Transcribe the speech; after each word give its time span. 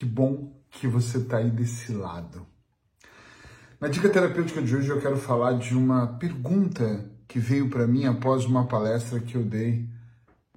Que 0.00 0.06
bom 0.06 0.50
que 0.70 0.88
você 0.88 1.18
está 1.18 1.36
aí 1.36 1.50
desse 1.50 1.92
lado. 1.92 2.46
Na 3.78 3.86
dica 3.86 4.08
terapêutica 4.08 4.62
de 4.62 4.74
hoje 4.74 4.88
eu 4.88 4.98
quero 4.98 5.18
falar 5.18 5.58
de 5.58 5.76
uma 5.76 6.06
pergunta 6.16 7.04
que 7.28 7.38
veio 7.38 7.68
para 7.68 7.86
mim 7.86 8.06
após 8.06 8.46
uma 8.46 8.66
palestra 8.66 9.20
que 9.20 9.34
eu 9.34 9.44
dei 9.44 9.86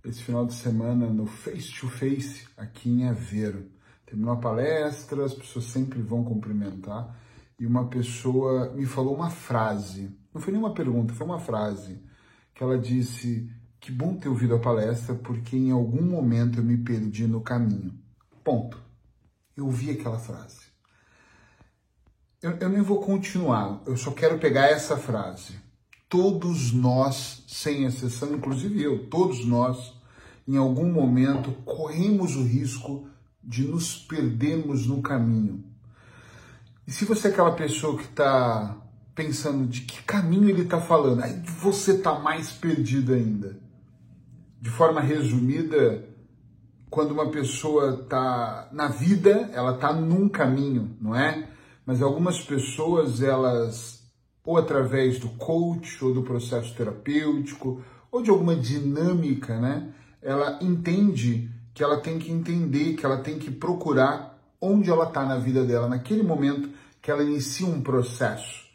esse 0.06 0.24
final 0.24 0.46
de 0.46 0.54
semana 0.54 1.08
no 1.08 1.26
Face 1.26 1.78
to 1.78 1.90
Face 1.90 2.48
aqui 2.56 2.90
em 2.90 3.10
Aveiro. 3.10 3.70
Terminou 4.06 4.32
a 4.32 4.38
palestra, 4.38 5.26
as 5.26 5.34
pessoas 5.34 5.66
sempre 5.66 6.02
vão 6.02 6.24
cumprimentar 6.24 7.14
e 7.60 7.66
uma 7.66 7.90
pessoa 7.90 8.72
me 8.74 8.86
falou 8.86 9.14
uma 9.14 9.30
frase, 9.30 10.18
não 10.34 10.40
foi 10.40 10.54
nenhuma 10.54 10.74
pergunta, 10.74 11.14
foi 11.14 11.28
uma 11.28 11.40
frase 11.40 12.02
que 12.56 12.64
ela 12.64 12.80
disse: 12.80 13.52
"Que 13.78 13.92
bom 13.92 14.16
ter 14.16 14.30
ouvido 14.30 14.56
a 14.56 14.60
palestra 14.60 15.14
porque 15.16 15.58
em 15.58 15.72
algum 15.72 16.02
momento 16.02 16.60
eu 16.60 16.64
me 16.64 16.78
perdi 16.78 17.28
no 17.28 17.42
caminho". 17.42 17.94
Ponto. 18.42 18.83
Eu 19.56 19.66
ouvi 19.66 19.92
aquela 19.92 20.18
frase. 20.18 20.64
Eu, 22.42 22.52
eu 22.58 22.70
nem 22.70 22.82
vou 22.82 23.00
continuar, 23.00 23.82
eu 23.86 23.96
só 23.96 24.12
quero 24.12 24.38
pegar 24.38 24.68
essa 24.68 24.98
frase. 24.98 25.56
Todos 26.10 26.72
nós, 26.72 27.44
sem 27.48 27.86
exceção, 27.86 28.34
inclusive 28.36 28.82
eu, 28.82 29.08
todos 29.08 29.46
nós, 29.46 29.94
em 30.48 30.58
algum 30.58 30.92
momento, 30.92 31.52
corremos 31.64 32.36
o 32.36 32.44
risco 32.44 33.08
de 33.42 33.64
nos 33.64 33.98
perdermos 33.98 34.86
no 34.86 35.02
caminho. 35.02 35.64
E 36.86 36.92
se 36.92 37.06
você 37.06 37.30
é 37.30 37.32
aquela 37.32 37.54
pessoa 37.54 37.98
que 37.98 38.04
está 38.04 38.78
pensando 39.16 39.66
de 39.68 39.82
que 39.82 40.04
caminho 40.04 40.50
ele 40.50 40.64
está 40.64 40.82
falando, 40.82 41.24
aí 41.24 41.42
você 41.60 41.94
está 41.94 42.20
mais 42.20 42.52
perdido 42.52 43.14
ainda. 43.14 43.58
De 44.60 44.70
forma 44.70 45.02
resumida, 45.02 46.08
quando 46.94 47.10
uma 47.10 47.32
pessoa 47.32 48.02
está 48.04 48.70
na 48.72 48.88
vida, 48.88 49.50
ela 49.52 49.74
está 49.74 49.92
num 49.92 50.30
caminho, 50.30 50.96
não 51.02 51.16
é? 51.16 51.50
Mas 51.84 52.04
algumas 52.04 52.40
pessoas, 52.40 53.20
elas, 53.20 54.04
ou 54.46 54.58
através 54.58 55.18
do 55.18 55.30
coach, 55.30 56.06
ou 56.06 56.14
do 56.14 56.22
processo 56.22 56.72
terapêutico, 56.76 57.82
ou 58.12 58.22
de 58.22 58.30
alguma 58.30 58.56
dinâmica, 58.56 59.60
né? 59.60 59.92
Ela 60.22 60.60
entende 60.62 61.50
que 61.74 61.84
ela 61.84 62.00
tem 62.00 62.20
que 62.20 62.32
entender, 62.32 62.94
que 62.94 63.04
ela 63.04 63.18
tem 63.24 63.40
que 63.40 63.50
procurar 63.50 64.40
onde 64.62 64.92
ela 64.92 65.08
está 65.08 65.26
na 65.26 65.40
vida 65.40 65.64
dela, 65.64 65.88
naquele 65.88 66.22
momento 66.22 66.70
que 67.02 67.10
ela 67.10 67.24
inicia 67.24 67.66
um 67.66 67.82
processo. 67.82 68.66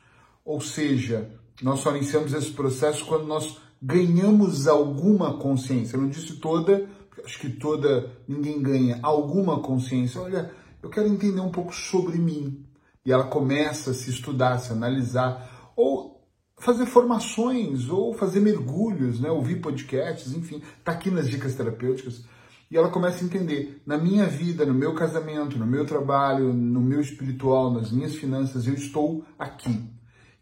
Ou 0.45 0.61
seja, 0.61 1.31
nós 1.63 1.79
só 1.79 1.95
iniciamos 1.95 2.35
esse 2.35 2.51
processo 2.51 3.07
quando 3.07 3.29
nós 3.29 3.59
ganhamos 3.81 4.67
alguma 4.67 5.35
consciência. 5.35 5.95
Eu 5.95 6.01
não 6.01 6.09
disse 6.09 6.35
toda, 6.39 6.98
acho 7.25 7.39
que 7.39 7.51
toda, 7.51 8.11
ninguém 8.27 8.63
ganha 8.63 8.99
alguma 9.03 9.61
consciência. 9.61 10.21
Olha, 10.21 10.51
eu 10.83 10.91
quero 10.91 11.09
entender 11.09 11.41
um 11.41 11.51
pouco 11.51 11.75
sobre 11.75 12.19
mim. 12.19 12.65
E 13.05 13.13
ela 13.13 13.25
começa 13.25 13.91
a 13.91 13.95
se 13.95 14.11
estudar, 14.11 14.59
se 14.59 14.73
analisar, 14.73 15.73
ou 15.77 16.19
fazer 16.59 16.87
formações, 16.87 17.89
ou 17.89 18.13
fazer 18.15 18.41
mergulhos, 18.41 19.21
né? 19.21 19.31
ouvir 19.31 19.61
podcasts, 19.61 20.33
enfim, 20.35 20.63
tá 20.85 20.93
aqui 20.93 21.11
nas 21.11 21.29
dicas 21.29 21.55
terapêuticas. 21.55 22.25
E 22.71 22.77
ela 22.77 22.91
começa 22.91 23.25
a 23.25 23.27
entender, 23.27 23.81
na 23.87 23.97
minha 23.97 24.27
vida, 24.27 24.67
no 24.67 24.75
meu 24.75 24.95
casamento, 24.95 25.59
no 25.59 25.67
meu 25.67 25.87
trabalho, 25.87 26.53
no 26.53 26.81
meu 26.81 27.01
espiritual, 27.01 27.73
nas 27.73 27.91
minhas 27.91 28.15
finanças, 28.15 28.67
eu 28.67 28.75
estou 28.75 29.25
aqui. 29.39 29.89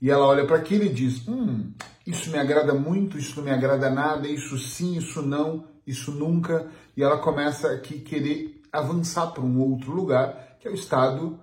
E 0.02 0.10
ela 0.10 0.26
olha 0.26 0.44
para 0.44 0.56
aquilo 0.56 0.84
e 0.84 0.88
diz: 0.88 1.26
Hum, 1.28 1.72
isso 2.06 2.30
me 2.30 2.38
agrada 2.38 2.72
muito, 2.72 3.18
isso 3.18 3.36
não 3.36 3.44
me 3.44 3.50
agrada 3.50 3.90
nada, 3.90 4.28
isso 4.28 4.56
sim, 4.58 4.96
isso 4.96 5.20
não, 5.22 5.64
isso 5.86 6.12
nunca. 6.12 6.70
E 6.96 7.02
ela 7.02 7.18
começa 7.18 7.72
aqui 7.72 7.98
querer 7.98 8.62
avançar 8.72 9.28
para 9.32 9.42
um 9.42 9.60
outro 9.60 9.92
lugar, 9.92 10.56
que 10.60 10.68
é 10.68 10.70
o 10.70 10.74
estado 10.74 11.38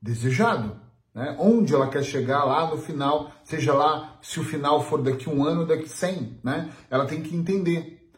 desejado. 0.00 0.76
Né? 1.14 1.36
Onde 1.38 1.74
ela 1.74 1.88
quer 1.88 2.02
chegar 2.02 2.44
lá 2.44 2.70
no 2.70 2.78
final, 2.78 3.32
seja 3.42 3.72
lá 3.72 4.18
se 4.22 4.38
o 4.38 4.44
final 4.44 4.82
for 4.84 5.02
daqui 5.02 5.28
um 5.28 5.44
ano, 5.44 5.66
daqui 5.66 5.88
cem, 5.88 6.38
né? 6.42 6.70
Ela 6.90 7.06
tem 7.06 7.22
que 7.22 7.36
entender. 7.36 8.10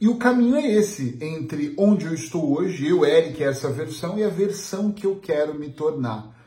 E 0.00 0.06
o 0.06 0.16
caminho 0.16 0.56
é 0.56 0.66
esse, 0.66 1.18
entre 1.20 1.74
onde 1.76 2.06
eu 2.06 2.14
estou 2.14 2.56
hoje, 2.56 2.86
eu, 2.86 3.04
Eric, 3.04 3.42
essa 3.42 3.68
versão, 3.68 4.16
e 4.16 4.22
a 4.22 4.28
versão 4.28 4.92
que 4.92 5.04
eu 5.04 5.16
quero 5.16 5.54
me 5.54 5.70
tornar. 5.70 6.37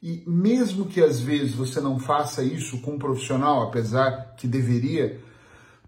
E 0.00 0.22
mesmo 0.26 0.86
que 0.86 1.02
às 1.02 1.20
vezes 1.20 1.54
você 1.54 1.80
não 1.80 1.98
faça 1.98 2.42
isso 2.42 2.80
com 2.80 2.92
um 2.92 2.98
profissional, 2.98 3.62
apesar 3.62 4.34
que 4.36 4.46
deveria, 4.46 5.20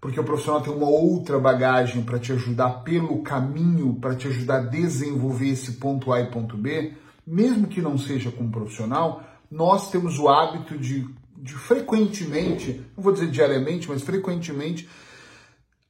porque 0.01 0.19
o 0.19 0.23
profissional 0.23 0.61
tem 0.61 0.73
uma 0.73 0.89
outra 0.89 1.39
bagagem 1.39 2.03
para 2.03 2.19
te 2.19 2.33
ajudar 2.33 2.83
pelo 2.83 3.21
caminho, 3.21 3.95
para 4.01 4.15
te 4.15 4.27
ajudar 4.27 4.57
a 4.57 4.63
desenvolver 4.63 5.49
esse 5.49 5.73
ponto 5.73 6.11
A 6.11 6.19
e 6.19 6.29
ponto 6.29 6.57
B, 6.57 6.93
mesmo 7.25 7.67
que 7.67 7.81
não 7.81 7.97
seja 7.97 8.31
com 8.31 8.43
um 8.43 8.51
profissional, 8.51 9.23
nós 9.49 9.89
temos 9.91 10.19
o 10.19 10.27
hábito 10.27 10.77
de, 10.77 11.07
de 11.37 11.53
frequentemente, 11.53 12.81
não 12.97 13.03
vou 13.03 13.13
dizer 13.13 13.29
diariamente, 13.29 13.87
mas 13.87 14.01
frequentemente, 14.01 14.89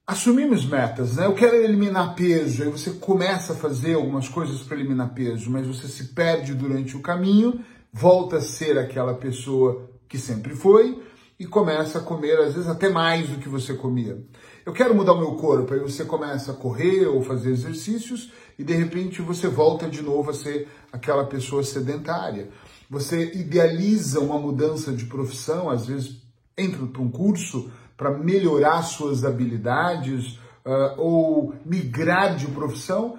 assumimos 0.05 0.65
metas, 0.65 1.15
né? 1.15 1.25
Eu 1.25 1.33
quero 1.33 1.55
eliminar 1.55 2.13
peso, 2.13 2.63
aí 2.63 2.69
você 2.69 2.91
começa 2.91 3.53
a 3.53 3.55
fazer 3.55 3.95
algumas 3.95 4.27
coisas 4.27 4.61
para 4.61 4.77
eliminar 4.77 5.13
peso, 5.13 5.49
mas 5.49 5.65
você 5.65 5.87
se 5.87 6.09
perde 6.09 6.53
durante 6.53 6.95
o 6.97 7.01
caminho 7.01 7.63
volta 7.91 8.37
a 8.37 8.41
ser 8.41 8.77
aquela 8.77 9.13
pessoa 9.13 9.89
que 10.07 10.17
sempre 10.17 10.55
foi 10.55 11.01
e 11.39 11.45
começa 11.45 11.97
a 11.99 12.01
comer, 12.03 12.37
às 12.39 12.53
vezes, 12.53 12.69
até 12.69 12.89
mais 12.89 13.27
do 13.27 13.39
que 13.39 13.49
você 13.49 13.73
comia. 13.73 14.23
Eu 14.63 14.73
quero 14.73 14.93
mudar 14.93 15.13
o 15.13 15.19
meu 15.19 15.35
corpo, 15.35 15.73
aí 15.73 15.79
você 15.79 16.05
começa 16.05 16.51
a 16.51 16.55
correr 16.55 17.07
ou 17.07 17.23
fazer 17.23 17.49
exercícios 17.49 18.31
e 18.59 18.63
de 18.63 18.73
repente 18.73 19.21
você 19.23 19.47
volta 19.47 19.89
de 19.89 20.03
novo 20.03 20.29
a 20.29 20.33
ser 20.33 20.67
aquela 20.91 21.25
pessoa 21.25 21.63
sedentária. 21.63 22.49
Você 22.87 23.31
idealiza 23.33 24.19
uma 24.19 24.37
mudança 24.37 24.91
de 24.91 25.05
profissão, 25.05 25.69
às 25.69 25.87
vezes 25.87 26.21
entra 26.55 26.85
para 26.85 27.01
um 27.01 27.09
curso 27.09 27.71
para 27.97 28.17
melhorar 28.17 28.83
suas 28.83 29.25
habilidades 29.25 30.39
uh, 30.65 30.99
ou 30.99 31.55
migrar 31.65 32.35
de 32.35 32.47
profissão, 32.47 33.17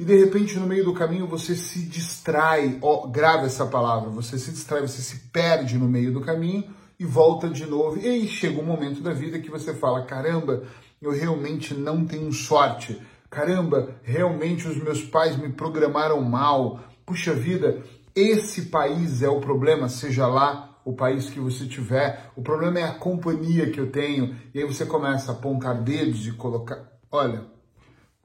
e 0.00 0.04
de 0.04 0.16
repente 0.16 0.58
no 0.58 0.66
meio 0.66 0.82
do 0.82 0.94
caminho 0.94 1.26
você 1.26 1.54
se 1.54 1.80
distrai, 1.80 2.78
ó, 2.80 3.06
grava 3.06 3.44
essa 3.44 3.66
palavra, 3.66 4.08
você 4.08 4.38
se 4.38 4.50
distrai, 4.50 4.80
você 4.80 5.02
se 5.02 5.28
perde 5.30 5.76
no 5.76 5.86
meio 5.86 6.10
do 6.10 6.22
caminho 6.22 6.64
e 6.98 7.04
volta 7.04 7.50
de 7.50 7.66
novo. 7.66 7.98
E 7.98 8.08
aí 8.08 8.26
chega 8.26 8.58
um 8.58 8.64
momento 8.64 9.02
da 9.02 9.12
vida 9.12 9.38
que 9.38 9.50
você 9.50 9.74
fala: 9.74 10.06
caramba, 10.06 10.62
eu 11.02 11.10
realmente 11.10 11.74
não 11.74 12.06
tenho 12.06 12.32
sorte. 12.32 12.98
Caramba, 13.28 13.90
realmente 14.02 14.66
os 14.66 14.82
meus 14.82 15.02
pais 15.02 15.36
me 15.36 15.50
programaram 15.50 16.22
mal. 16.22 16.80
Puxa 17.04 17.34
vida, 17.34 17.82
esse 18.14 18.70
país 18.70 19.20
é 19.22 19.28
o 19.28 19.38
problema, 19.38 19.86
seja 19.90 20.26
lá 20.26 20.80
o 20.82 20.94
país 20.94 21.28
que 21.28 21.38
você 21.38 21.66
tiver. 21.66 22.30
O 22.34 22.40
problema 22.40 22.78
é 22.78 22.84
a 22.84 22.94
companhia 22.94 23.70
que 23.70 23.78
eu 23.78 23.92
tenho. 23.92 24.34
E 24.54 24.60
aí 24.60 24.64
você 24.64 24.86
começa 24.86 25.30
a 25.30 25.34
apontar 25.34 25.74
dedos 25.82 26.26
e 26.26 26.32
colocar. 26.32 26.90
Olha, 27.12 27.59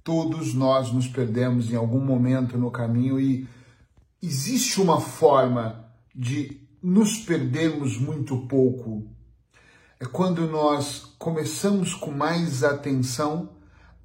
Todos 0.05 0.53
nós 0.53 0.91
nos 0.91 1.07
perdemos 1.07 1.71
em 1.71 1.75
algum 1.75 1.99
momento 1.99 2.59
no 2.59 2.69
caminho 2.69 3.19
e 3.19 3.47
existe 4.21 4.79
uma 4.79 5.01
forma 5.01 5.83
de 6.13 6.61
nos 6.79 7.17
perdermos 7.17 7.97
muito 7.97 8.37
pouco. 8.47 9.09
É 9.99 10.05
quando 10.05 10.45
nós 10.45 11.15
começamos 11.17 11.95
com 11.95 12.11
mais 12.11 12.63
atenção 12.63 13.49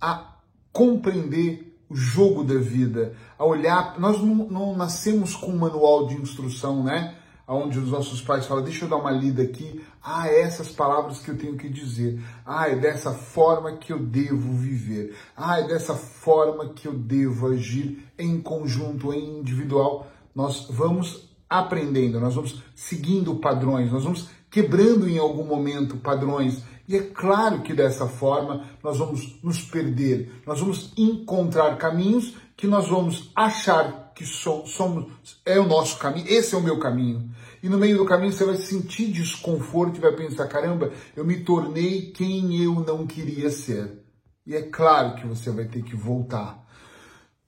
a 0.01 0.39
compreender 0.73 1.79
o 1.87 1.95
jogo 1.95 2.45
da 2.45 2.59
vida, 2.59 3.15
a 3.39 3.45
olhar. 3.45 4.01
Nós 4.01 4.23
não, 4.23 4.49
não 4.49 4.75
nascemos 4.75 5.37
com 5.37 5.53
um 5.53 5.59
manual 5.59 6.07
de 6.07 6.15
instrução, 6.15 6.83
né? 6.83 7.20
Onde 7.51 7.79
os 7.79 7.91
nossos 7.91 8.23
pais 8.23 8.47
falam, 8.47 8.63
deixa 8.63 8.85
eu 8.85 8.89
dar 8.89 8.97
uma 8.97 9.11
lida 9.11 9.43
aqui, 9.43 9.85
ah, 10.03 10.29
é 10.29 10.43
essas 10.43 10.69
palavras 10.69 11.19
que 11.19 11.31
eu 11.31 11.37
tenho 11.37 11.57
que 11.57 11.69
dizer, 11.69 12.21
ah, 12.47 12.69
é 12.69 12.77
dessa 12.77 13.13
forma 13.13 13.77
que 13.77 13.93
eu 13.93 13.99
devo 13.99 14.53
viver, 14.53 15.17
ah, 15.37 15.59
é 15.59 15.67
dessa 15.67 15.95
forma 15.95 16.69
que 16.69 16.87
eu 16.87 16.93
devo 16.93 17.49
agir 17.49 18.07
em 18.17 18.41
conjunto, 18.41 19.13
em 19.13 19.41
individual. 19.41 20.07
Nós 20.35 20.69
vamos 20.71 21.29
aprendendo, 21.49 22.21
nós 22.21 22.37
vamos 22.37 22.63
seguindo 22.75 23.35
padrões, 23.37 23.91
nós 23.91 24.05
vamos 24.05 24.29
quebrando 24.49 25.09
em 25.09 25.19
algum 25.19 25.45
momento 25.45 25.97
padrões. 25.97 26.63
E 26.87 26.97
é 26.97 27.03
claro 27.03 27.63
que 27.63 27.75
dessa 27.75 28.07
forma 28.07 28.65
nós 28.83 28.99
vamos 28.99 29.39
nos 29.43 29.61
perder, 29.63 30.43
nós 30.47 30.61
vamos 30.61 30.93
encontrar 30.97 31.77
caminhos 31.79 32.35
que 32.57 32.67
nós 32.67 32.89
vamos 32.89 33.31
achar 33.35 34.13
que 34.15 34.27
somos, 34.27 35.07
é 35.47 35.59
o 35.59 35.67
nosso 35.67 35.99
caminho, 35.99 36.27
esse 36.29 36.55
é 36.55 36.59
o 36.59 36.63
meu 36.63 36.79
caminho. 36.79 37.31
E 37.63 37.69
no 37.69 37.79
meio 37.79 37.99
do 37.99 38.07
caminho 38.07 38.33
você 38.33 38.45
vai 38.45 38.57
sentir 38.57 39.13
desconforto 39.13 39.99
e 39.99 40.01
vai 40.01 40.13
pensar: 40.13 40.47
caramba, 40.49 40.93
eu 41.15 41.25
me 41.25 41.41
tornei 41.41 42.11
quem 42.13 42.63
eu 42.63 42.75
não 42.81 43.07
queria 43.07 43.51
ser. 43.51 44.03
E 44.47 44.55
é 44.55 44.63
claro 44.63 45.17
que 45.17 45.27
você 45.27 45.51
vai 45.51 45.67
ter 45.67 45.83
que 45.83 45.95
voltar, 45.95 46.67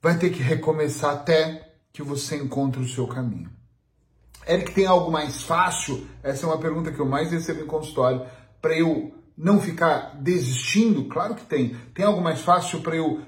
vai 0.01 0.17
ter 0.17 0.29
que 0.29 0.41
recomeçar 0.41 1.13
até 1.13 1.73
que 1.91 2.03
você 2.03 2.37
encontre 2.37 2.81
o 2.81 2.87
seu 2.87 3.07
caminho. 3.07 3.49
Eric, 4.47 4.73
tem 4.73 4.85
algo 4.85 5.11
mais 5.11 5.43
fácil? 5.43 6.05
Essa 6.21 6.45
é 6.45 6.49
uma 6.49 6.59
pergunta 6.59 6.91
que 6.91 6.99
eu 6.99 7.05
mais 7.05 7.31
recebo 7.31 7.61
em 7.61 7.67
consultório. 7.67 8.25
Para 8.61 8.77
eu 8.77 9.13
não 9.37 9.59
ficar 9.59 10.15
desistindo? 10.21 11.05
Claro 11.05 11.35
que 11.35 11.45
tem. 11.45 11.75
Tem 11.93 12.05
algo 12.05 12.21
mais 12.21 12.41
fácil 12.41 12.81
para 12.81 12.95
eu 12.95 13.21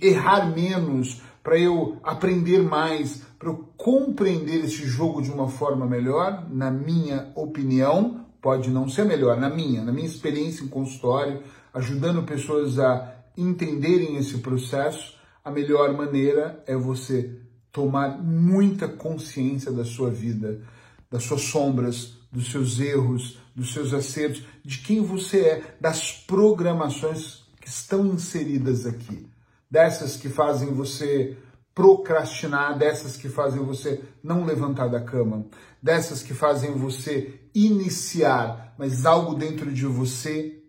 errar 0.00 0.54
menos, 0.54 1.22
para 1.46 1.56
eu 1.56 1.96
aprender 2.02 2.60
mais, 2.60 3.22
para 3.38 3.50
eu 3.50 3.68
compreender 3.76 4.64
esse 4.64 4.84
jogo 4.84 5.22
de 5.22 5.30
uma 5.30 5.48
forma 5.48 5.86
melhor, 5.86 6.44
na 6.50 6.72
minha 6.72 7.30
opinião, 7.36 8.26
pode 8.42 8.68
não 8.68 8.88
ser 8.88 9.04
melhor, 9.04 9.38
na 9.38 9.48
minha, 9.48 9.84
na 9.84 9.92
minha 9.92 10.08
experiência 10.08 10.64
em 10.64 10.66
consultório, 10.66 11.40
ajudando 11.72 12.24
pessoas 12.24 12.80
a 12.80 13.14
entenderem 13.36 14.16
esse 14.16 14.38
processo, 14.38 15.14
a 15.44 15.48
melhor 15.48 15.96
maneira 15.96 16.64
é 16.66 16.74
você 16.74 17.38
tomar 17.70 18.20
muita 18.20 18.88
consciência 18.88 19.70
da 19.70 19.84
sua 19.84 20.10
vida, 20.10 20.62
das 21.08 21.22
suas 21.22 21.42
sombras, 21.42 22.14
dos 22.32 22.50
seus 22.50 22.80
erros, 22.80 23.38
dos 23.54 23.72
seus 23.72 23.94
acertos, 23.94 24.42
de 24.64 24.78
quem 24.78 25.00
você 25.00 25.40
é, 25.42 25.76
das 25.80 26.10
programações 26.10 27.44
que 27.60 27.68
estão 27.68 28.04
inseridas 28.04 28.84
aqui, 28.84 29.28
dessas 29.70 30.16
que 30.16 30.28
fazem 30.28 30.72
você 30.72 31.36
procrastinar, 31.74 32.78
dessas 32.78 33.16
que 33.16 33.28
fazem 33.28 33.62
você 33.62 34.02
não 34.22 34.44
levantar 34.44 34.88
da 34.88 35.00
cama, 35.00 35.46
dessas 35.82 36.22
que 36.22 36.32
fazem 36.32 36.72
você 36.72 37.38
iniciar, 37.54 38.74
mas 38.78 39.04
algo 39.04 39.34
dentro 39.34 39.70
de 39.70 39.84
você 39.84 40.62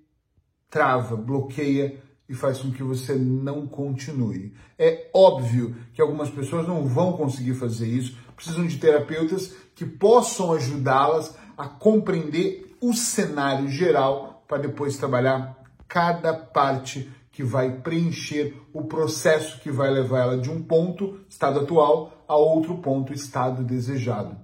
trava, 0.70 1.16
bloqueia 1.16 2.04
e 2.28 2.34
faz 2.34 2.60
com 2.60 2.72
que 2.72 2.84
você 2.84 3.16
não 3.16 3.66
continue. 3.66 4.54
É 4.78 5.10
óbvio 5.14 5.76
que 5.94 6.02
algumas 6.02 6.30
pessoas 6.30 6.68
não 6.68 6.86
vão 6.86 7.14
conseguir 7.14 7.54
fazer 7.54 7.88
isso, 7.88 8.18
precisam 8.36 8.68
de 8.68 8.78
terapeutas 8.78 9.54
que 9.76 9.86
possam 9.86 10.52
ajudá-las 10.52 11.36
a 11.58 11.68
compreender 11.68 12.76
o 12.82 12.94
cenário 12.94 13.70
geral 13.70 14.44
para 14.48 14.60
depois 14.60 14.98
trabalhar 14.98 15.58
cada 15.88 16.34
parte 16.34 17.10
que 17.38 17.44
vai 17.44 17.70
preencher 17.70 18.60
o 18.74 18.86
processo 18.86 19.60
que 19.60 19.70
vai 19.70 19.92
levar 19.92 20.22
ela 20.22 20.38
de 20.40 20.50
um 20.50 20.60
ponto, 20.60 21.20
estado 21.30 21.60
atual, 21.60 22.26
a 22.28 22.36
outro 22.36 22.80
ponto, 22.80 23.14
estado 23.14 23.64
desejado. 23.64 24.36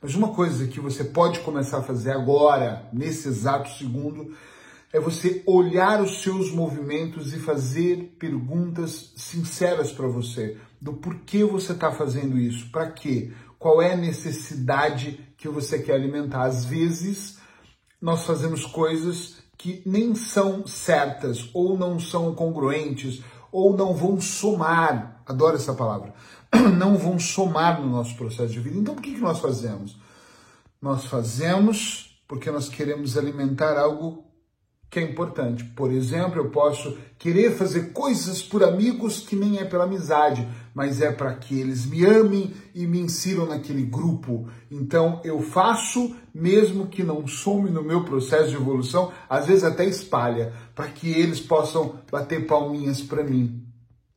Mas 0.00 0.14
uma 0.14 0.28
coisa 0.28 0.66
que 0.66 0.80
você 0.80 1.04
pode 1.04 1.40
começar 1.40 1.80
a 1.80 1.82
fazer 1.82 2.12
agora, 2.12 2.88
nesse 2.90 3.28
exato 3.28 3.68
segundo, 3.76 4.34
é 4.90 4.98
você 4.98 5.42
olhar 5.44 6.00
os 6.00 6.22
seus 6.22 6.50
movimentos 6.50 7.34
e 7.34 7.38
fazer 7.38 8.16
perguntas 8.18 9.12
sinceras 9.14 9.92
para 9.92 10.06
você 10.06 10.56
do 10.80 10.94
porquê 10.94 11.44
você 11.44 11.72
está 11.72 11.92
fazendo 11.92 12.38
isso, 12.38 12.70
para 12.70 12.90
quê, 12.90 13.30
qual 13.58 13.82
é 13.82 13.92
a 13.92 13.96
necessidade 13.96 15.20
que 15.36 15.50
você 15.50 15.80
quer 15.80 15.96
alimentar. 15.96 16.44
Às 16.44 16.64
vezes 16.64 17.38
nós 18.00 18.24
fazemos 18.24 18.64
coisas 18.64 19.42
que 19.62 19.80
nem 19.86 20.12
são 20.16 20.66
certas 20.66 21.48
ou 21.54 21.78
não 21.78 22.00
são 22.00 22.34
congruentes 22.34 23.22
ou 23.52 23.76
não 23.76 23.94
vão 23.94 24.20
somar. 24.20 25.22
Adoro 25.24 25.54
essa 25.54 25.72
palavra. 25.72 26.12
Não 26.76 26.98
vão 26.98 27.18
somar 27.18 27.80
no 27.80 27.88
nosso 27.88 28.14
processo 28.16 28.52
de 28.52 28.60
vida. 28.60 28.76
Então, 28.76 28.94
por 28.94 29.00
que, 29.00 29.14
que 29.14 29.20
nós 29.20 29.38
fazemos? 29.38 29.96
Nós 30.82 31.06
fazemos 31.06 32.20
porque 32.28 32.50
nós 32.50 32.68
queremos 32.68 33.16
alimentar 33.16 33.78
algo 33.78 34.24
que 34.92 34.98
é 34.98 35.02
importante. 35.02 35.64
Por 35.64 35.90
exemplo, 35.90 36.38
eu 36.38 36.50
posso 36.50 36.98
querer 37.18 37.56
fazer 37.56 37.94
coisas 37.94 38.42
por 38.42 38.62
amigos 38.62 39.20
que 39.20 39.34
nem 39.34 39.56
é 39.56 39.64
pela 39.64 39.84
amizade, 39.84 40.46
mas 40.74 41.00
é 41.00 41.10
para 41.10 41.32
que 41.34 41.58
eles 41.58 41.86
me 41.86 42.04
amem 42.04 42.52
e 42.74 42.86
me 42.86 43.00
insiram 43.00 43.46
naquele 43.46 43.84
grupo. 43.84 44.46
Então 44.70 45.18
eu 45.24 45.40
faço, 45.40 46.14
mesmo 46.34 46.88
que 46.88 47.02
não 47.02 47.26
some 47.26 47.70
no 47.70 47.82
meu 47.82 48.04
processo 48.04 48.50
de 48.50 48.56
evolução, 48.56 49.10
às 49.30 49.46
vezes 49.46 49.64
até 49.64 49.86
espalha, 49.86 50.52
para 50.74 50.88
que 50.88 51.10
eles 51.10 51.40
possam 51.40 51.94
bater 52.10 52.46
palminhas 52.46 53.00
para 53.00 53.24
mim. 53.24 53.66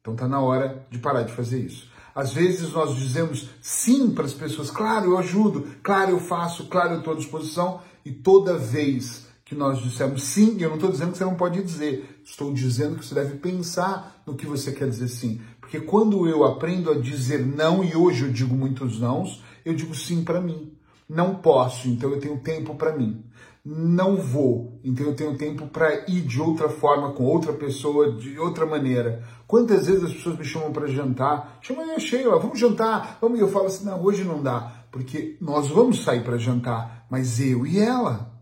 Então 0.01 0.13
tá 0.13 0.27
na 0.27 0.41
hora 0.41 0.85
de 0.91 0.99
parar 0.99 1.21
de 1.21 1.31
fazer 1.31 1.61
isso. 1.61 1.89
Às 2.13 2.33
vezes 2.33 2.73
nós 2.73 2.93
dizemos 2.97 3.49
sim 3.61 4.11
para 4.11 4.25
as 4.25 4.33
pessoas, 4.33 4.69
claro, 4.69 5.11
eu 5.11 5.17
ajudo, 5.17 5.67
claro, 5.81 6.11
eu 6.11 6.19
faço, 6.19 6.67
claro, 6.67 6.95
eu 6.95 6.97
estou 6.97 7.13
à 7.13 7.17
disposição, 7.17 7.79
e 8.03 8.11
toda 8.11 8.57
vez 8.57 9.25
que 9.45 9.53
nós 9.53 9.79
dissemos 9.79 10.23
sim, 10.23 10.57
e 10.57 10.63
eu 10.63 10.69
não 10.69 10.77
estou 10.77 10.91
dizendo 10.91 11.11
que 11.11 11.19
você 11.19 11.23
não 11.23 11.35
pode 11.35 11.61
dizer, 11.61 12.19
estou 12.25 12.51
dizendo 12.51 12.97
que 12.97 13.05
você 13.05 13.13
deve 13.13 13.35
pensar 13.35 14.23
no 14.25 14.33
que 14.33 14.47
você 14.47 14.71
quer 14.71 14.89
dizer 14.89 15.07
sim. 15.07 15.39
Porque 15.61 15.79
quando 15.79 16.27
eu 16.27 16.43
aprendo 16.43 16.89
a 16.89 16.99
dizer 16.99 17.45
não, 17.45 17.83
e 17.83 17.95
hoje 17.95 18.25
eu 18.25 18.31
digo 18.31 18.55
muitos 18.55 18.99
nãos, 18.99 19.43
eu 19.63 19.75
digo 19.75 19.93
sim 19.93 20.23
para 20.23 20.41
mim. 20.41 20.73
Não 21.07 21.35
posso, 21.35 21.87
então 21.87 22.09
eu 22.09 22.19
tenho 22.19 22.39
tempo 22.39 22.73
para 22.73 22.97
mim. 22.97 23.23
Não 23.63 24.17
vou, 24.17 24.79
então 24.83 25.05
eu 25.05 25.15
tenho 25.15 25.37
tempo 25.37 25.67
para 25.67 26.09
ir 26.09 26.21
de 26.21 26.41
outra 26.41 26.67
forma, 26.67 27.13
com 27.13 27.23
outra 27.23 27.53
pessoa, 27.53 28.13
de 28.13 28.39
outra 28.39 28.65
maneira. 28.65 29.23
Quantas 29.45 29.85
vezes 29.85 30.05
as 30.05 30.13
pessoas 30.13 30.39
me 30.39 30.45
chamam 30.45 30.71
para 30.71 30.87
jantar? 30.87 31.59
Chama 31.61 31.83
aí, 31.83 31.99
Sheila, 31.99 32.39
vamos 32.39 32.59
jantar. 32.59 33.19
Vamos, 33.21 33.37
e 33.37 33.41
eu 33.43 33.47
falo 33.47 33.67
assim, 33.67 33.85
não, 33.85 34.03
hoje 34.03 34.23
não 34.23 34.41
dá, 34.41 34.85
porque 34.91 35.37
nós 35.39 35.67
vamos 35.67 36.03
sair 36.03 36.23
para 36.23 36.37
jantar, 36.37 37.05
mas 37.11 37.39
eu 37.39 37.65
e 37.65 37.77
ela 37.77 38.34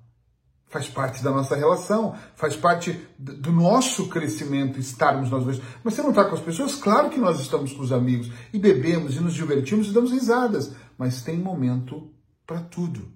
faz 0.73 0.89
parte 0.89 1.23
da 1.23 1.29
nossa 1.29 1.55
relação, 1.55 2.15
faz 2.35 2.55
parte 2.55 2.99
do 3.19 3.51
nosso 3.51 4.09
crescimento 4.09 4.79
estarmos 4.79 5.29
nós 5.29 5.43
dois. 5.43 5.61
Mas 5.83 5.93
você 5.93 6.01
não 6.01 6.09
está 6.09 6.25
com 6.25 6.33
as 6.33 6.41
pessoas? 6.41 6.73
Claro 6.73 7.11
que 7.11 7.19
nós 7.19 7.39
estamos 7.39 7.71
com 7.73 7.83
os 7.83 7.91
amigos 7.91 8.31
e 8.51 8.57
bebemos 8.57 9.15
e 9.15 9.19
nos 9.19 9.35
divertimos 9.35 9.87
e 9.87 9.93
damos 9.93 10.11
risadas, 10.11 10.73
mas 10.97 11.21
tem 11.21 11.37
momento 11.37 12.09
para 12.47 12.59
tudo. 12.59 13.07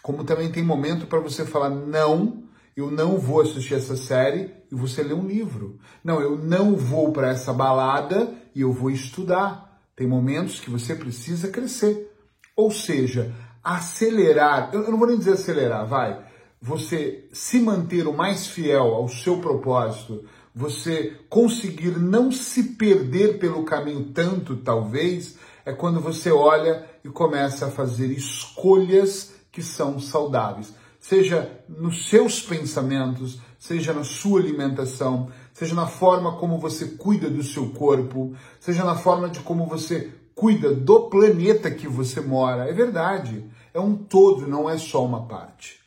Como 0.00 0.22
também 0.22 0.52
tem 0.52 0.62
momento 0.62 1.08
para 1.08 1.18
você 1.18 1.44
falar 1.44 1.70
não, 1.70 2.44
eu 2.76 2.88
não 2.88 3.18
vou 3.18 3.40
assistir 3.40 3.74
essa 3.74 3.96
série 3.96 4.54
e 4.70 4.74
você 4.76 5.02
lê 5.02 5.12
um 5.12 5.26
livro. 5.26 5.80
Não, 6.04 6.20
eu 6.20 6.38
não 6.38 6.76
vou 6.76 7.10
para 7.10 7.30
essa 7.30 7.52
balada 7.52 8.32
e 8.54 8.60
eu 8.60 8.72
vou 8.72 8.92
estudar. 8.92 9.82
Tem 9.96 10.06
momentos 10.06 10.60
que 10.60 10.70
você 10.70 10.94
precisa 10.94 11.48
crescer. 11.48 12.12
Ou 12.54 12.70
seja, 12.70 13.34
acelerar, 13.64 14.70
eu 14.72 14.88
não 14.88 14.98
vou 14.98 15.08
nem 15.08 15.18
dizer 15.18 15.32
acelerar, 15.32 15.84
vai 15.84 16.25
você 16.60 17.28
se 17.32 17.60
manter 17.60 18.06
o 18.06 18.16
mais 18.16 18.46
fiel 18.46 18.94
ao 18.94 19.08
seu 19.08 19.38
propósito, 19.38 20.24
você 20.54 21.14
conseguir 21.28 21.98
não 21.98 22.32
se 22.32 22.62
perder 22.74 23.38
pelo 23.38 23.64
caminho 23.64 24.04
tanto, 24.14 24.56
talvez, 24.56 25.36
é 25.66 25.72
quando 25.72 26.00
você 26.00 26.30
olha 26.30 26.86
e 27.04 27.08
começa 27.08 27.66
a 27.66 27.70
fazer 27.70 28.06
escolhas 28.06 29.34
que 29.52 29.62
são 29.62 30.00
saudáveis. 30.00 30.72
Seja 30.98 31.60
nos 31.68 32.08
seus 32.08 32.40
pensamentos, 32.40 33.38
seja 33.58 33.92
na 33.92 34.02
sua 34.02 34.40
alimentação, 34.40 35.30
seja 35.52 35.74
na 35.74 35.86
forma 35.86 36.36
como 36.36 36.58
você 36.58 36.86
cuida 36.86 37.28
do 37.28 37.42
seu 37.42 37.70
corpo, 37.70 38.34
seja 38.58 38.84
na 38.84 38.96
forma 38.96 39.28
de 39.28 39.40
como 39.40 39.66
você 39.66 40.12
cuida 40.34 40.74
do 40.74 41.08
planeta 41.08 41.70
que 41.70 41.86
você 41.86 42.20
mora. 42.20 42.68
É 42.68 42.72
verdade, 42.72 43.44
é 43.72 43.80
um 43.80 43.94
todo, 43.94 44.46
não 44.46 44.68
é 44.68 44.78
só 44.78 45.04
uma 45.04 45.26
parte. 45.26 45.85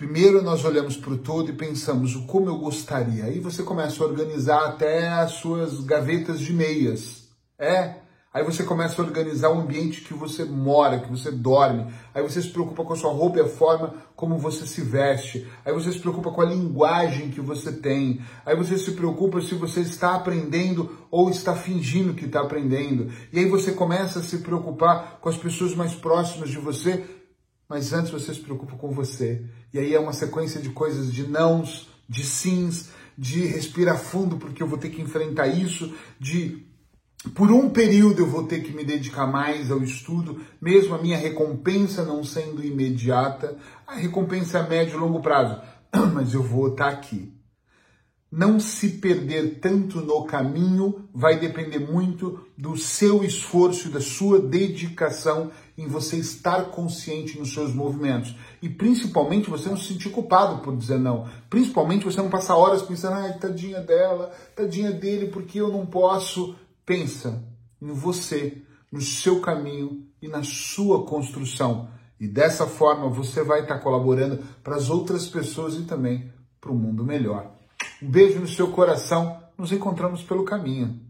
Primeiro 0.00 0.40
nós 0.40 0.64
olhamos 0.64 0.96
para 0.96 1.12
o 1.12 1.18
todo 1.18 1.50
e 1.50 1.54
pensamos 1.54 2.16
o 2.16 2.22
como 2.22 2.48
eu 2.48 2.56
gostaria. 2.56 3.26
Aí 3.26 3.38
você 3.38 3.62
começa 3.62 4.02
a 4.02 4.06
organizar 4.06 4.64
até 4.64 5.10
as 5.10 5.32
suas 5.32 5.80
gavetas 5.80 6.40
de 6.40 6.54
meias. 6.54 7.28
É? 7.58 7.96
Aí 8.32 8.42
você 8.42 8.62
começa 8.62 9.02
a 9.02 9.04
organizar 9.04 9.50
o 9.50 9.60
ambiente 9.60 10.00
que 10.00 10.14
você 10.14 10.42
mora, 10.42 11.00
que 11.00 11.10
você 11.10 11.30
dorme. 11.30 11.92
Aí 12.14 12.22
você 12.22 12.40
se 12.40 12.48
preocupa 12.48 12.82
com 12.82 12.94
a 12.94 12.96
sua 12.96 13.12
roupa 13.12 13.40
e 13.40 13.42
a 13.42 13.48
forma 13.48 13.92
como 14.16 14.38
você 14.38 14.66
se 14.66 14.80
veste. 14.80 15.46
Aí 15.66 15.72
você 15.74 15.92
se 15.92 15.98
preocupa 15.98 16.30
com 16.30 16.40
a 16.40 16.46
linguagem 16.46 17.30
que 17.30 17.42
você 17.42 17.70
tem. 17.70 18.22
Aí 18.46 18.56
você 18.56 18.78
se 18.78 18.92
preocupa 18.92 19.42
se 19.42 19.54
você 19.54 19.80
está 19.80 20.14
aprendendo 20.14 20.96
ou 21.10 21.28
está 21.28 21.54
fingindo 21.54 22.14
que 22.14 22.24
está 22.24 22.40
aprendendo. 22.40 23.12
E 23.30 23.38
aí 23.38 23.50
você 23.50 23.72
começa 23.72 24.20
a 24.20 24.22
se 24.22 24.38
preocupar 24.38 25.18
com 25.20 25.28
as 25.28 25.36
pessoas 25.36 25.74
mais 25.74 25.92
próximas 25.92 26.48
de 26.48 26.56
você 26.56 27.19
mas 27.70 27.92
antes 27.92 28.10
você 28.10 28.34
se 28.34 28.40
preocupa 28.40 28.76
com 28.76 28.90
você. 28.90 29.44
E 29.72 29.78
aí 29.78 29.94
é 29.94 30.00
uma 30.00 30.12
sequência 30.12 30.60
de 30.60 30.70
coisas 30.70 31.12
de 31.12 31.24
nãos, 31.28 31.88
de 32.08 32.24
sims, 32.24 32.90
de 33.16 33.46
respirar 33.46 33.96
fundo 33.96 34.36
porque 34.38 34.60
eu 34.60 34.66
vou 34.66 34.76
ter 34.76 34.90
que 34.90 35.00
enfrentar 35.00 35.46
isso, 35.46 35.94
de 36.18 36.66
por 37.34 37.52
um 37.52 37.70
período 37.70 38.22
eu 38.22 38.26
vou 38.26 38.44
ter 38.44 38.60
que 38.62 38.72
me 38.72 38.82
dedicar 38.82 39.26
mais 39.26 39.70
ao 39.70 39.82
estudo, 39.84 40.40
mesmo 40.60 40.94
a 40.94 41.02
minha 41.02 41.16
recompensa 41.16 42.04
não 42.04 42.24
sendo 42.24 42.64
imediata, 42.64 43.56
a 43.86 43.94
recompensa 43.94 44.58
é 44.58 44.68
médio 44.68 44.96
e 44.96 45.00
longo 45.00 45.20
prazo, 45.20 45.60
mas 46.12 46.34
eu 46.34 46.42
vou 46.42 46.68
estar 46.68 46.88
aqui. 46.88 47.32
Não 48.32 48.58
se 48.58 48.88
perder 48.88 49.58
tanto 49.60 50.00
no 50.00 50.24
caminho 50.24 51.08
vai 51.12 51.38
depender 51.38 51.80
muito 51.80 52.46
do 52.56 52.76
seu 52.76 53.22
esforço 53.24 53.90
da 53.90 54.00
sua 54.00 54.40
dedicação 54.40 55.50
em 55.80 55.86
você 55.86 56.16
estar 56.16 56.66
consciente 56.66 57.38
nos 57.38 57.54
seus 57.54 57.74
movimentos. 57.74 58.36
E 58.60 58.68
principalmente 58.68 59.48
você 59.48 59.70
não 59.70 59.78
se 59.78 59.88
sentir 59.88 60.10
culpado 60.10 60.62
por 60.62 60.76
dizer 60.76 60.98
não. 60.98 61.26
Principalmente 61.48 62.04
você 62.04 62.18
não 62.18 62.28
passar 62.28 62.56
horas 62.56 62.82
pensando, 62.82 63.14
ai, 63.14 63.38
tadinha 63.38 63.80
dela, 63.80 64.30
tadinha 64.54 64.92
dele, 64.92 65.28
porque 65.28 65.58
eu 65.58 65.68
não 65.68 65.86
posso. 65.86 66.54
Pensa 66.84 67.42
em 67.80 67.92
você, 67.92 68.60
no 68.92 69.00
seu 69.00 69.40
caminho 69.40 70.06
e 70.20 70.28
na 70.28 70.42
sua 70.42 71.06
construção. 71.06 71.88
E 72.20 72.28
dessa 72.28 72.66
forma 72.66 73.08
você 73.08 73.42
vai 73.42 73.62
estar 73.62 73.78
colaborando 73.78 74.44
para 74.62 74.76
as 74.76 74.90
outras 74.90 75.26
pessoas 75.28 75.76
e 75.76 75.84
também 75.84 76.30
para 76.60 76.70
o 76.70 76.74
mundo 76.74 77.04
melhor. 77.04 77.52
Um 78.02 78.10
beijo 78.10 78.38
no 78.38 78.46
seu 78.46 78.68
coração. 78.68 79.40
Nos 79.56 79.72
encontramos 79.72 80.22
pelo 80.22 80.44
caminho. 80.44 81.00